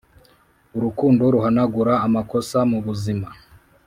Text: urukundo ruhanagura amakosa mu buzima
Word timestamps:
urukundo 0.75 1.21
ruhanagura 1.33 1.93
amakosa 2.07 2.57
mu 2.71 2.79
buzima 2.85 3.27